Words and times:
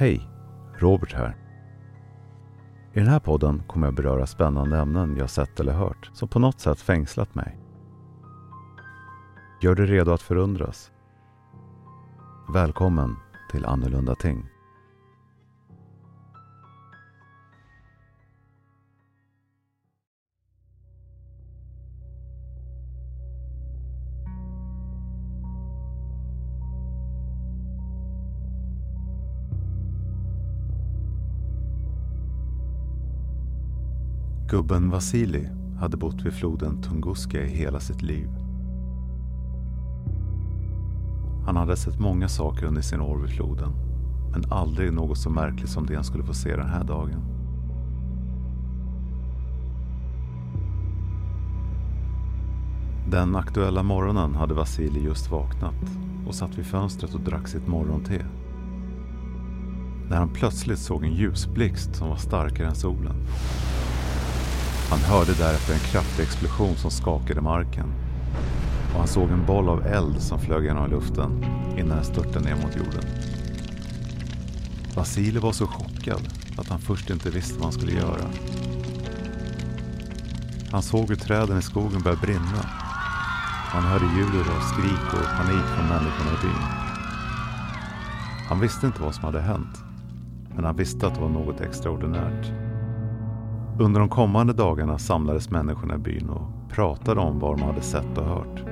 Hej! 0.00 0.28
Robert 0.78 1.12
här. 1.12 1.36
I 2.92 2.98
den 2.98 3.08
här 3.08 3.20
podden 3.20 3.62
kommer 3.66 3.86
jag 3.86 3.94
beröra 3.94 4.26
spännande 4.26 4.78
ämnen 4.78 5.16
jag 5.16 5.30
sett 5.30 5.60
eller 5.60 5.72
hört 5.72 6.10
som 6.12 6.28
på 6.28 6.38
något 6.38 6.60
sätt 6.60 6.80
fängslat 6.80 7.34
mig. 7.34 7.58
Gör 9.62 9.74
dig 9.74 9.86
redo 9.86 10.12
att 10.12 10.22
förundras. 10.22 10.90
Välkommen 12.54 13.16
till 13.50 13.64
Annorlunda 13.64 14.14
Ting. 14.14 14.46
Gubben 34.50 34.90
Vasili 34.90 35.48
hade 35.80 35.96
bott 35.96 36.22
vid 36.22 36.32
floden 36.32 36.82
Tunguska 36.82 37.44
i 37.44 37.48
hela 37.48 37.80
sitt 37.80 38.02
liv. 38.02 38.28
Han 41.46 41.56
hade 41.56 41.76
sett 41.76 41.98
många 41.98 42.28
saker 42.28 42.66
under 42.66 42.82
sina 42.82 43.02
år 43.02 43.18
vid 43.18 43.30
floden, 43.30 43.72
men 44.32 44.44
aldrig 44.52 44.92
något 44.92 45.18
så 45.18 45.30
märkligt 45.30 45.70
som 45.70 45.86
det 45.86 45.94
han 45.94 46.04
skulle 46.04 46.24
få 46.24 46.34
se 46.34 46.56
den 46.56 46.68
här 46.68 46.84
dagen. 46.84 47.22
Den 53.10 53.36
aktuella 53.36 53.82
morgonen 53.82 54.34
hade 54.34 54.54
Vasili 54.54 55.04
just 55.04 55.30
vaknat 55.30 55.98
och 56.26 56.34
satt 56.34 56.58
vid 56.58 56.66
fönstret 56.66 57.14
och 57.14 57.20
drack 57.20 57.48
sitt 57.48 57.66
morgonte. 57.66 58.26
När 60.10 60.16
han 60.16 60.28
plötsligt 60.28 60.78
såg 60.78 61.04
en 61.04 61.14
ljusblixt 61.14 61.94
som 61.94 62.08
var 62.08 62.16
starkare 62.16 62.66
än 62.66 62.74
solen. 62.74 63.14
Han 64.90 64.98
hörde 64.98 65.32
därefter 65.32 65.74
en 65.74 65.80
kraftig 65.80 66.22
explosion 66.22 66.76
som 66.76 66.90
skakade 66.90 67.40
marken. 67.40 67.92
Och 68.92 68.98
han 68.98 69.08
såg 69.08 69.30
en 69.30 69.46
boll 69.46 69.68
av 69.68 69.86
eld 69.86 70.22
som 70.22 70.40
flög 70.40 70.64
genom 70.64 70.90
luften 70.90 71.44
innan 71.78 71.96
den 71.96 72.04
störtade 72.04 72.40
ner 72.40 72.56
mot 72.56 72.76
jorden. 72.76 73.04
Vasili 74.94 75.38
var 75.38 75.52
så 75.52 75.66
chockad 75.66 76.20
att 76.58 76.68
han 76.68 76.78
först 76.78 77.10
inte 77.10 77.30
visste 77.30 77.54
vad 77.54 77.64
han 77.64 77.72
skulle 77.72 77.92
göra. 77.92 78.30
Han 80.70 80.82
såg 80.82 81.08
hur 81.08 81.16
träden 81.16 81.58
i 81.58 81.62
skogen 81.62 82.02
började 82.02 82.22
brinna. 82.22 82.62
Han 83.70 83.82
hörde 83.82 84.04
ljud 84.04 84.46
av 84.56 84.60
skrik 84.60 85.12
och 85.12 85.36
panik 85.36 85.64
från 85.76 85.88
människorna 85.88 86.30
i 86.30 86.42
byn. 86.42 86.88
Han 88.48 88.60
visste 88.60 88.86
inte 88.86 89.02
vad 89.02 89.14
som 89.14 89.24
hade 89.24 89.40
hänt, 89.40 89.82
men 90.54 90.64
han 90.64 90.76
visste 90.76 91.06
att 91.06 91.14
det 91.14 91.20
var 91.20 91.28
något 91.28 91.60
extraordinärt. 91.60 92.67
Under 93.80 94.00
de 94.00 94.08
kommande 94.08 94.52
dagarna 94.52 94.98
samlades 94.98 95.50
människorna 95.50 95.94
i 95.94 95.98
byn 95.98 96.30
och 96.30 96.70
pratade 96.70 97.20
om 97.20 97.38
vad 97.38 97.58
de 97.58 97.62
hade 97.62 97.80
sett 97.80 98.18
och 98.18 98.24
hört. 98.24 98.64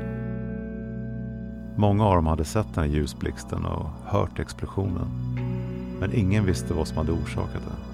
Många 1.77 2.05
av 2.05 2.15
dem 2.15 2.27
hade 2.27 2.45
sett 2.45 2.75
den 2.75 2.85
här 2.85 2.91
ljusblixten 2.91 3.65
och 3.65 3.87
hört 4.05 4.39
explosionen. 4.39 5.07
Men 6.01 6.13
ingen 6.13 6.45
visste 6.45 6.75
vad 6.75 6.89
som 6.89 6.97
hade 6.97 7.13
orsakat 7.13 7.63
den. 7.63 7.85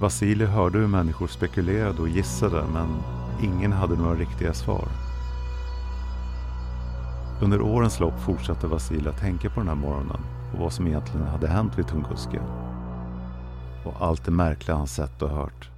Vasilij 0.00 0.46
hörde 0.46 0.78
hur 0.78 0.86
människor 0.86 1.26
spekulerade 1.26 2.02
och 2.02 2.08
gissade 2.08 2.64
men 2.72 2.88
ingen 3.42 3.72
hade 3.72 3.96
några 3.96 4.14
riktiga 4.14 4.52
svar. 4.52 4.88
Under 7.42 7.62
årens 7.62 8.00
lopp 8.00 8.20
fortsatte 8.20 8.66
Vasilij 8.66 9.08
att 9.08 9.20
tänka 9.20 9.50
på 9.50 9.60
den 9.60 9.68
här 9.68 9.76
morgonen 9.76 10.20
och 10.52 10.58
vad 10.58 10.72
som 10.72 10.86
egentligen 10.86 11.26
hade 11.26 11.48
hänt 11.48 11.78
vid 11.78 11.86
Tunguska 11.86 12.42
och 13.84 13.94
allt 14.00 14.24
det 14.24 14.30
märkliga 14.30 14.76
han 14.76 14.86
sett 14.86 15.22
och 15.22 15.30
hört. 15.30 15.70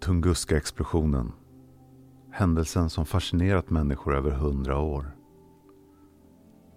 Tunguska-explosionen. 0.00 1.32
Händelsen 2.30 2.90
som 2.90 3.06
fascinerat 3.06 3.70
människor 3.70 4.16
över 4.16 4.30
hundra 4.30 4.78
år. 4.78 5.16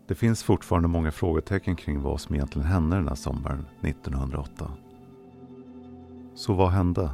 Det 0.07 0.15
finns 0.15 0.43
fortfarande 0.43 0.87
många 0.87 1.11
frågetecken 1.11 1.75
kring 1.75 2.01
vad 2.01 2.21
som 2.21 2.35
egentligen 2.35 2.67
hände 2.67 2.95
den 2.95 3.07
här 3.07 3.15
sommaren 3.15 3.65
1908. 3.81 4.71
Så 6.35 6.53
vad 6.53 6.69
hände? 6.69 7.09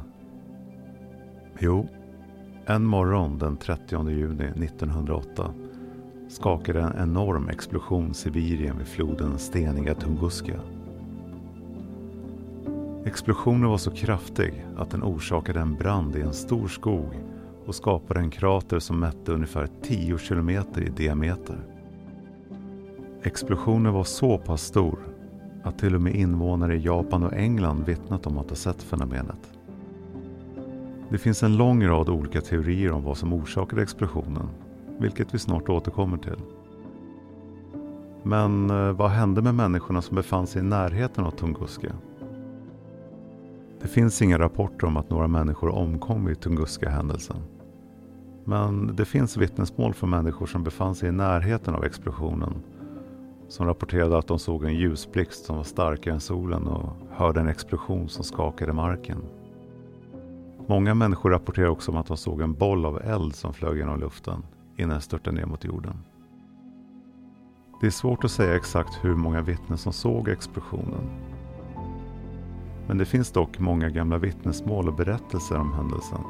Jo, 1.58 1.88
en 2.66 2.84
morgon 2.84 3.38
den 3.38 3.56
30 3.56 4.10
juni 4.10 4.44
1908 4.44 5.54
skakade 6.28 6.80
en 6.80 6.98
enorm 6.98 7.48
explosion 7.48 8.14
Sibirien 8.14 8.78
vid 8.78 8.86
floden 8.86 9.38
steniga 9.38 9.94
Tunguska. 9.94 10.60
Explosionen 13.04 13.70
var 13.70 13.78
så 13.78 13.90
kraftig 13.90 14.66
att 14.76 14.90
den 14.90 15.02
orsakade 15.02 15.60
en 15.60 15.74
brand 15.74 16.16
i 16.16 16.20
en 16.20 16.32
stor 16.32 16.68
skog 16.68 17.06
och 17.66 17.74
skapade 17.74 18.20
en 18.20 18.30
krater 18.30 18.78
som 18.78 19.00
mätte 19.00 19.32
ungefär 19.32 19.68
10 19.82 20.18
kilometer 20.18 20.82
i 20.82 20.88
diameter. 20.88 21.58
Explosionen 23.22 23.92
var 23.92 24.04
så 24.04 24.38
pass 24.38 24.62
stor 24.62 24.98
att 25.62 25.78
till 25.78 25.94
och 25.94 26.02
med 26.02 26.14
invånare 26.14 26.76
i 26.76 26.84
Japan 26.84 27.22
och 27.22 27.34
England 27.34 27.84
vittnat 27.84 28.26
om 28.26 28.38
att 28.38 28.48
ha 28.48 28.56
sett 28.56 28.82
fenomenet. 28.82 29.52
Det 31.12 31.18
finns 31.18 31.42
en 31.42 31.56
lång 31.56 31.86
rad 31.86 32.08
olika 32.08 32.40
teorier 32.40 32.92
om 32.92 33.04
vad 33.04 33.16
som 33.16 33.32
orsakade 33.32 33.82
explosionen, 33.82 34.48
vilket 34.98 35.34
vi 35.34 35.38
snart 35.38 35.68
återkommer 35.68 36.18
till. 36.18 36.38
Men 38.22 38.70
eh, 38.70 38.92
vad 38.92 39.10
hände 39.10 39.42
med 39.42 39.54
människorna 39.54 40.02
som 40.02 40.16
befann 40.16 40.46
sig 40.46 40.62
i 40.62 40.64
närheten 40.64 41.24
av 41.24 41.30
Tunguska? 41.30 41.92
Det 43.80 43.88
finns 43.88 44.22
inga 44.22 44.38
rapporter 44.38 44.86
om 44.86 44.96
att 44.96 45.10
några 45.10 45.28
människor 45.28 45.68
omkom 45.68 46.28
i 46.28 46.34
Tunguska-händelsen. 46.34 47.36
Men 48.44 48.96
det 48.96 49.04
finns 49.04 49.36
vittnesmål 49.36 49.94
från 49.94 50.10
människor 50.10 50.46
som 50.46 50.64
befann 50.64 50.94
sig 50.94 51.08
i 51.08 51.12
närheten 51.12 51.74
av 51.74 51.84
explosionen 51.84 52.54
som 53.48 53.66
rapporterade 53.66 54.18
att 54.18 54.26
de 54.26 54.38
såg 54.38 54.64
en 54.64 54.74
ljusblixt 54.74 55.44
som 55.44 55.56
var 55.56 55.64
starkare 55.64 56.14
än 56.14 56.20
solen 56.20 56.66
och 56.66 56.96
hörde 57.10 57.40
en 57.40 57.48
explosion 57.48 58.08
som 58.08 58.24
skakade 58.24 58.72
marken. 58.72 59.18
Många 60.66 60.94
människor 60.94 61.30
rapporterar 61.30 61.68
också 61.68 61.90
om 61.90 61.96
att 61.96 62.06
de 62.06 62.16
såg 62.16 62.40
en 62.40 62.54
boll 62.54 62.86
av 62.86 63.02
eld 63.02 63.34
som 63.34 63.54
flög 63.54 63.78
genom 63.78 64.00
luften 64.00 64.42
innan 64.76 64.90
den 64.90 65.00
störtade 65.00 65.36
ner 65.36 65.46
mot 65.46 65.64
jorden. 65.64 65.98
Det 67.80 67.86
är 67.86 67.90
svårt 67.90 68.24
att 68.24 68.30
säga 68.30 68.56
exakt 68.56 69.04
hur 69.04 69.14
många 69.14 69.42
vittnen 69.42 69.78
som 69.78 69.92
såg 69.92 70.28
explosionen. 70.28 71.10
Men 72.86 72.98
det 72.98 73.04
finns 73.04 73.30
dock 73.30 73.58
många 73.58 73.88
gamla 73.88 74.18
vittnesmål 74.18 74.88
och 74.88 74.94
berättelser 74.94 75.58
om 75.58 75.72
händelsen 75.72 76.20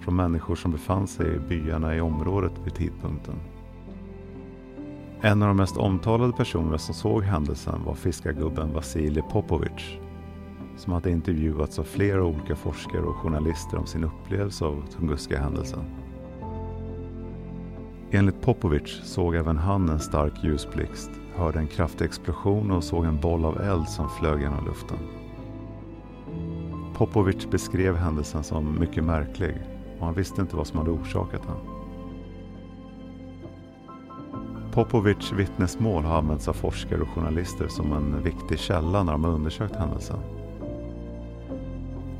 från 0.00 0.16
människor 0.16 0.54
som 0.54 0.72
befann 0.72 1.06
sig 1.06 1.34
i 1.34 1.38
byarna 1.38 1.96
i 1.96 2.00
området 2.00 2.52
vid 2.64 2.74
tidpunkten. 2.74 3.34
En 5.20 5.42
av 5.42 5.48
de 5.48 5.56
mest 5.56 5.76
omtalade 5.76 6.32
personerna 6.32 6.78
som 6.78 6.94
såg 6.94 7.22
händelsen 7.22 7.84
var 7.84 7.94
fiskargubben 7.94 8.72
Vasilij 8.72 9.22
Popovic 9.22 9.98
som 10.78 10.92
hade 10.92 11.10
intervjuats 11.10 11.78
av 11.78 11.84
flera 11.84 12.24
olika 12.24 12.56
forskare 12.56 13.02
och 13.02 13.16
journalister 13.16 13.78
om 13.78 13.86
sin 13.86 14.04
upplevelse 14.04 14.64
av 14.64 14.84
Tunguska-händelsen. 14.96 15.84
Enligt 18.10 18.40
Popovic 18.40 19.00
såg 19.04 19.34
även 19.34 19.56
han 19.56 19.88
en 19.88 20.00
stark 20.00 20.44
ljusblixt, 20.44 21.10
hörde 21.34 21.58
en 21.58 21.66
kraftig 21.66 22.04
explosion 22.04 22.70
och 22.70 22.84
såg 22.84 23.04
en 23.04 23.20
boll 23.20 23.44
av 23.44 23.60
eld 23.60 23.88
som 23.88 24.08
flög 24.08 24.40
genom 24.40 24.66
luften. 24.66 24.98
Popovic 26.94 27.50
beskrev 27.50 27.96
händelsen 27.96 28.44
som 28.44 28.78
mycket 28.80 29.04
märklig 29.04 29.54
och 29.98 30.06
han 30.06 30.14
visste 30.14 30.40
inte 30.40 30.56
vad 30.56 30.66
som 30.66 30.78
hade 30.78 30.90
orsakat 30.90 31.42
den. 31.42 31.78
Popovics 34.72 35.32
vittnesmål 35.32 36.04
har 36.04 36.18
använts 36.18 36.48
av 36.48 36.52
forskare 36.52 37.00
och 37.00 37.08
journalister 37.08 37.68
som 37.68 37.92
en 37.92 38.22
viktig 38.22 38.58
källa 38.58 39.02
när 39.02 39.12
de 39.12 39.24
har 39.24 39.30
undersökt 39.30 39.76
händelsen. 39.76 40.37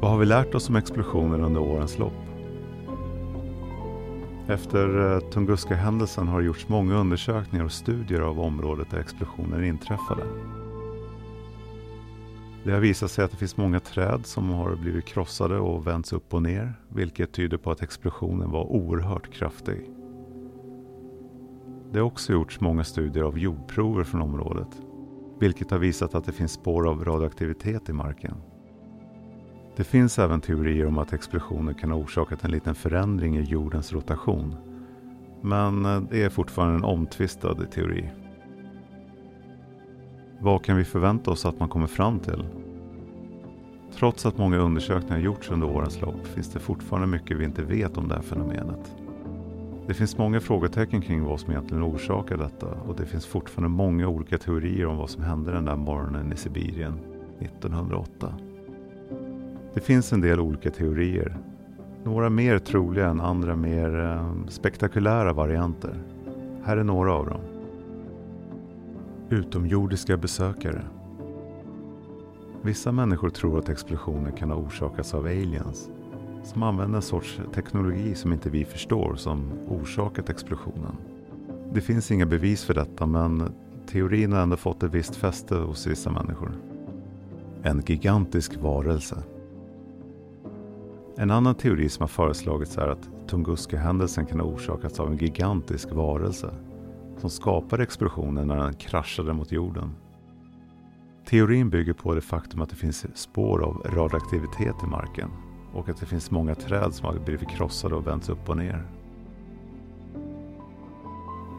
Vad 0.00 0.10
har 0.10 0.18
vi 0.18 0.26
lärt 0.26 0.54
oss 0.54 0.68
om 0.68 0.76
explosionen 0.76 1.40
under 1.40 1.60
årens 1.60 1.98
lopp? 1.98 2.12
Efter 4.48 5.14
eh, 5.14 5.20
Tunguska-händelsen 5.20 6.28
har 6.28 6.40
det 6.40 6.46
gjorts 6.46 6.68
många 6.68 6.94
undersökningar 6.94 7.64
och 7.64 7.72
studier 7.72 8.20
av 8.20 8.40
området 8.40 8.90
där 8.90 8.98
explosionen 8.98 9.64
inträffade. 9.64 10.22
Det 12.64 12.72
har 12.72 12.80
visat 12.80 13.10
sig 13.10 13.24
att 13.24 13.30
det 13.30 13.36
finns 13.36 13.56
många 13.56 13.80
träd 13.80 14.26
som 14.26 14.50
har 14.50 14.76
blivit 14.76 15.04
krossade 15.04 15.58
och 15.58 15.86
vänts 15.86 16.12
upp 16.12 16.34
och 16.34 16.42
ner, 16.42 16.74
vilket 16.88 17.32
tyder 17.32 17.56
på 17.56 17.70
att 17.70 17.82
explosionen 17.82 18.50
var 18.50 18.64
oerhört 18.64 19.32
kraftig. 19.32 19.90
Det 21.92 21.98
har 21.98 22.06
också 22.06 22.32
gjorts 22.32 22.60
många 22.60 22.84
studier 22.84 23.24
av 23.24 23.38
jordprover 23.38 24.04
från 24.04 24.22
området, 24.22 24.68
vilket 25.40 25.70
har 25.70 25.78
visat 25.78 26.14
att 26.14 26.24
det 26.24 26.32
finns 26.32 26.52
spår 26.52 26.88
av 26.88 27.04
radioaktivitet 27.04 27.88
i 27.88 27.92
marken. 27.92 28.34
Det 29.78 29.84
finns 29.84 30.18
även 30.18 30.40
teorier 30.40 30.86
om 30.86 30.98
att 30.98 31.12
explosionen 31.12 31.74
kan 31.74 31.90
ha 31.90 31.98
orsakat 31.98 32.44
en 32.44 32.50
liten 32.50 32.74
förändring 32.74 33.36
i 33.36 33.42
jordens 33.42 33.92
rotation. 33.92 34.56
Men 35.40 35.84
eh, 35.84 36.00
det 36.10 36.22
är 36.22 36.28
fortfarande 36.28 36.74
en 36.74 36.84
omtvistad 36.84 37.54
teori. 37.54 38.10
Vad 40.40 40.64
kan 40.64 40.76
vi 40.76 40.84
förvänta 40.84 41.30
oss 41.30 41.46
att 41.46 41.60
man 41.60 41.68
kommer 41.68 41.86
fram 41.86 42.20
till? 42.20 42.44
Trots 43.94 44.26
att 44.26 44.38
många 44.38 44.58
undersökningar 44.58 45.18
gjorts 45.18 45.50
under 45.50 45.66
årens 45.66 46.00
lopp 46.00 46.26
finns 46.26 46.52
det 46.52 46.58
fortfarande 46.58 47.06
mycket 47.06 47.36
vi 47.36 47.44
inte 47.44 47.62
vet 47.62 47.98
om 47.98 48.08
det 48.08 48.14
här 48.14 48.22
fenomenet. 48.22 48.96
Det 49.86 49.94
finns 49.94 50.18
många 50.18 50.40
frågetecken 50.40 51.02
kring 51.02 51.24
vad 51.24 51.40
som 51.40 51.50
egentligen 51.50 51.82
orsakar 51.82 52.36
detta 52.36 52.66
och 52.66 52.96
det 52.96 53.06
finns 53.06 53.26
fortfarande 53.26 53.76
många 53.76 54.08
olika 54.08 54.38
teorier 54.38 54.86
om 54.86 54.96
vad 54.96 55.10
som 55.10 55.22
hände 55.22 55.52
den 55.52 55.64
där 55.64 55.76
morgonen 55.76 56.32
i 56.32 56.36
Sibirien 56.36 57.00
1908. 57.40 58.34
Det 59.78 59.84
finns 59.84 60.12
en 60.12 60.20
del 60.20 60.40
olika 60.40 60.70
teorier. 60.70 61.36
Några 62.04 62.30
mer 62.30 62.58
troliga 62.58 63.08
än 63.08 63.20
andra 63.20 63.56
mer 63.56 64.00
eh, 64.00 64.46
spektakulära 64.48 65.32
varianter. 65.32 66.02
Här 66.64 66.76
är 66.76 66.84
några 66.84 67.14
av 67.14 67.26
dem. 67.26 67.40
Utomjordiska 69.28 70.16
besökare. 70.16 70.82
Vissa 72.62 72.92
människor 72.92 73.30
tror 73.30 73.58
att 73.58 73.68
explosioner 73.68 74.30
kan 74.30 74.50
ha 74.50 74.56
orsakats 74.56 75.14
av 75.14 75.24
aliens 75.24 75.90
som 76.44 76.62
använder 76.62 76.96
en 76.96 77.02
sorts 77.02 77.40
teknologi 77.54 78.14
som 78.14 78.32
inte 78.32 78.50
vi 78.50 78.64
förstår 78.64 79.14
som 79.16 79.52
orsakat 79.68 80.30
explosionen. 80.30 80.96
Det 81.72 81.80
finns 81.80 82.10
inga 82.10 82.26
bevis 82.26 82.64
för 82.64 82.74
detta 82.74 83.06
men 83.06 83.52
teorin 83.86 84.32
har 84.32 84.40
ändå 84.40 84.56
fått 84.56 84.82
ett 84.82 84.94
visst 84.94 85.16
fäste 85.16 85.54
hos 85.54 85.86
vissa 85.86 86.10
människor. 86.10 86.52
En 87.62 87.82
gigantisk 87.86 88.56
varelse. 88.56 89.22
En 91.20 91.30
annan 91.30 91.54
teori 91.54 91.88
som 91.88 92.02
har 92.02 92.08
föreslagits 92.08 92.78
är 92.78 92.88
att 92.88 93.08
Tunguska-händelsen 93.28 94.26
kan 94.26 94.40
ha 94.40 94.46
orsakats 94.46 95.00
av 95.00 95.10
en 95.10 95.16
gigantisk 95.16 95.92
varelse 95.92 96.54
som 97.16 97.30
skapade 97.30 97.82
explosionen 97.82 98.48
när 98.48 98.56
den 98.56 98.74
kraschade 98.74 99.32
mot 99.32 99.52
jorden. 99.52 99.90
Teorin 101.24 101.70
bygger 101.70 101.92
på 101.92 102.14
det 102.14 102.20
faktum 102.20 102.62
att 102.62 102.70
det 102.70 102.76
finns 102.76 103.16
spår 103.18 103.62
av 103.62 103.82
radioaktivitet 103.86 104.74
i 104.82 104.86
marken 104.86 105.30
och 105.72 105.88
att 105.88 106.00
det 106.00 106.06
finns 106.06 106.30
många 106.30 106.54
träd 106.54 106.94
som 106.94 107.06
har 107.06 107.18
blivit 107.18 107.48
krossade 107.48 107.94
och 107.94 108.06
vänts 108.06 108.28
upp 108.28 108.48
och 108.48 108.56
ner. 108.56 108.86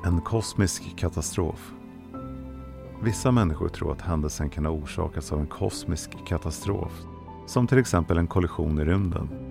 En 0.06 0.21
kosmisk 0.21 0.97
katastrof. 0.97 1.73
Vissa 3.03 3.31
människor 3.31 3.69
tror 3.69 3.91
att 3.91 4.01
händelsen 4.01 4.50
kan 4.50 4.65
ha 4.65 4.71
orsakats 4.71 5.31
av 5.31 5.39
en 5.39 5.47
kosmisk 5.47 6.25
katastrof, 6.27 7.01
som 7.45 7.67
till 7.67 7.77
exempel 7.77 8.17
en 8.17 8.27
kollision 8.27 8.79
i 8.79 8.85
rymden. 8.85 9.49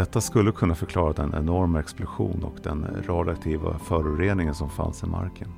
Detta 0.00 0.20
skulle 0.20 0.52
kunna 0.52 0.74
förklara 0.74 1.12
den 1.12 1.34
enorma 1.34 1.80
explosion 1.80 2.44
och 2.44 2.60
den 2.62 2.86
radioaktiva 3.06 3.78
föroreningen 3.78 4.54
som 4.54 4.70
fanns 4.70 5.02
i 5.02 5.06
marken. 5.06 5.48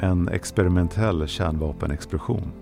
En 0.00 0.28
experimentell 0.28 1.28
kärnvapenexplosion. 1.28 2.52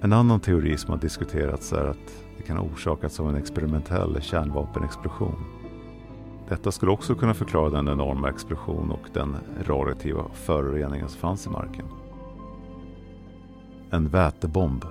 En 0.00 0.12
annan 0.12 0.40
teori 0.40 0.76
som 0.76 0.90
har 0.90 0.98
diskuterats 0.98 1.72
är 1.72 1.84
att 1.84 2.24
det 2.36 2.42
kan 2.42 2.56
ha 2.56 2.64
orsakats 2.64 3.20
av 3.20 3.28
en 3.28 3.36
experimentell 3.36 4.22
kärnvapenexplosion. 4.22 5.44
Detta 6.48 6.72
skulle 6.72 6.92
också 6.92 7.14
kunna 7.14 7.34
förklara 7.34 7.70
den 7.70 7.88
enorma 7.88 8.28
explosion 8.28 8.90
och 8.90 9.08
den 9.12 9.36
radioaktiva 9.66 10.24
föroreningen 10.32 11.08
som 11.08 11.20
fanns 11.20 11.46
i 11.46 11.50
marken. 11.50 11.86
En 13.90 14.08
vätebomb. 14.08 14.84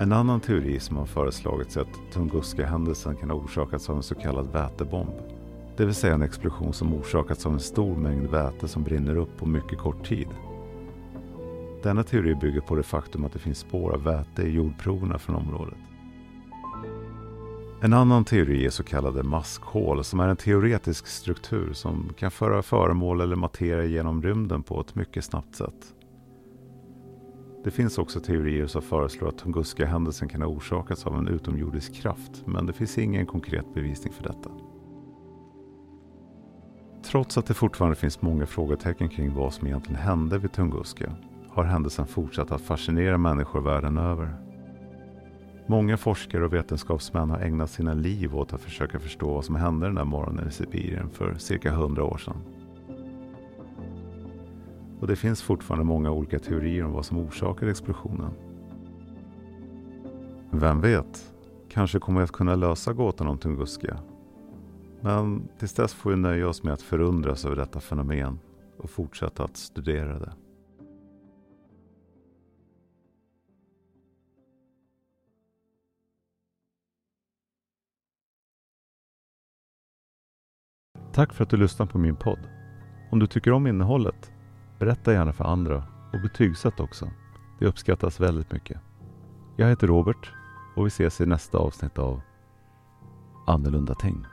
En 0.00 0.12
annan 0.12 0.40
teori 0.40 0.80
som 0.80 0.96
har 0.96 1.06
föreslagits 1.06 1.76
är 1.76 1.80
att 1.80 2.12
Tunguska-händelsen 2.12 3.16
kan 3.16 3.30
ha 3.30 3.36
orsakats 3.36 3.90
av 3.90 3.96
en 3.96 4.02
så 4.02 4.14
kallad 4.14 4.52
vätebomb. 4.52 5.10
Det 5.76 5.84
vill 5.84 5.94
säga 5.94 6.14
en 6.14 6.22
explosion 6.22 6.72
som 6.72 6.94
orsakats 6.94 7.46
av 7.46 7.52
en 7.52 7.60
stor 7.60 7.96
mängd 7.96 8.30
väte 8.30 8.68
som 8.68 8.82
brinner 8.82 9.16
upp 9.16 9.36
på 9.36 9.46
mycket 9.46 9.78
kort 9.78 10.08
tid. 10.08 10.28
Denna 11.82 12.02
teori 12.02 12.34
bygger 12.34 12.60
på 12.60 12.76
det 12.76 12.82
faktum 12.82 13.24
att 13.24 13.32
det 13.32 13.38
finns 13.38 13.58
spår 13.58 13.92
av 13.92 14.02
väte 14.02 14.42
i 14.42 14.50
jordproverna 14.50 15.18
från 15.18 15.36
området. 15.36 15.78
En 17.80 17.92
annan 17.92 18.24
teori 18.24 18.66
är 18.66 18.70
så 18.70 18.82
kallade 18.82 19.22
maskhål 19.22 20.04
som 20.04 20.20
är 20.20 20.28
en 20.28 20.36
teoretisk 20.36 21.06
struktur 21.06 21.72
som 21.72 22.12
kan 22.18 22.30
föra 22.30 22.62
föremål 22.62 23.20
eller 23.20 23.36
materia 23.36 23.84
genom 23.84 24.22
rymden 24.22 24.62
på 24.62 24.80
ett 24.80 24.94
mycket 24.94 25.24
snabbt 25.24 25.56
sätt. 25.56 25.94
Det 27.64 27.70
finns 27.70 27.98
också 27.98 28.20
teorier 28.20 28.66
som 28.66 28.82
föreslår 28.82 29.28
att 29.28 29.38
Tunguska-händelsen 29.38 30.28
kan 30.28 30.42
ha 30.42 30.48
orsakats 30.48 31.06
av 31.06 31.18
en 31.18 31.28
utomjordisk 31.28 31.94
kraft 31.94 32.42
men 32.44 32.66
det 32.66 32.72
finns 32.72 32.98
ingen 32.98 33.26
konkret 33.26 33.74
bevisning 33.74 34.12
för 34.12 34.22
detta. 34.22 34.50
Trots 37.04 37.38
att 37.38 37.46
det 37.46 37.54
fortfarande 37.54 37.96
finns 37.96 38.22
många 38.22 38.46
frågetecken 38.46 39.08
kring 39.08 39.34
vad 39.34 39.54
som 39.54 39.66
egentligen 39.66 40.00
hände 40.00 40.38
vid 40.38 40.52
Tunguska 40.52 41.12
har 41.48 41.64
händelsen 41.64 42.06
fortsatt 42.06 42.52
att 42.52 42.60
fascinera 42.60 43.18
människor 43.18 43.60
världen 43.60 43.98
över. 43.98 44.34
Många 45.66 45.96
forskare 45.96 46.44
och 46.44 46.52
vetenskapsmän 46.52 47.30
har 47.30 47.38
ägnat 47.38 47.70
sina 47.70 47.94
liv 47.94 48.36
åt 48.36 48.52
att 48.52 48.60
försöka 48.60 48.98
förstå 48.98 49.34
vad 49.34 49.44
som 49.44 49.54
hände 49.54 49.86
den 49.86 49.94
där 49.94 50.04
morgonen 50.04 50.48
i 50.48 50.50
Sibirien 50.50 51.10
för 51.10 51.34
cirka 51.38 51.72
hundra 51.72 52.04
år 52.04 52.18
sedan. 52.18 52.59
Och 55.00 55.06
det 55.06 55.16
finns 55.16 55.42
fortfarande 55.42 55.84
många 55.84 56.10
olika 56.10 56.38
teorier 56.38 56.84
om 56.84 56.92
vad 56.92 57.04
som 57.04 57.18
orsakade 57.18 57.70
explosionen. 57.70 58.32
Vem 60.50 60.80
vet? 60.80 61.34
Kanske 61.68 61.98
kommer 61.98 62.20
vi 62.20 62.24
att 62.24 62.32
kunna 62.32 62.54
lösa 62.54 62.92
gåtan 62.92 63.26
om 63.26 63.38
Tunguska. 63.38 63.98
Men 65.00 65.48
tills 65.58 65.72
dess 65.72 65.94
får 65.94 66.10
vi 66.10 66.16
nöja 66.16 66.48
oss 66.48 66.62
med 66.62 66.72
att 66.72 66.82
förundras 66.82 67.44
över 67.44 67.56
detta 67.56 67.80
fenomen 67.80 68.38
och 68.78 68.90
fortsätta 68.90 69.44
att 69.44 69.56
studera 69.56 70.18
det. 70.18 70.32
Tack 81.12 81.32
för 81.32 81.44
att 81.44 81.50
du 81.50 81.56
lyssnade 81.56 81.90
på 81.92 81.98
min 81.98 82.16
podd. 82.16 82.38
Om 83.10 83.18
du 83.18 83.26
tycker 83.26 83.52
om 83.52 83.66
innehållet, 83.66 84.32
berätta 84.80 85.12
gärna 85.12 85.32
för 85.32 85.44
andra 85.44 85.84
och 86.12 86.20
betygsätt 86.20 86.80
också. 86.80 87.10
Det 87.58 87.66
uppskattas 87.66 88.20
väldigt 88.20 88.52
mycket. 88.52 88.80
Jag 89.56 89.68
heter 89.68 89.86
Robert 89.86 90.32
och 90.76 90.86
vi 90.86 90.88
ses 90.88 91.20
i 91.20 91.26
nästa 91.26 91.58
avsnitt 91.58 91.98
av 91.98 92.20
Annorlunda 93.46 93.94
tänk. 94.00 94.26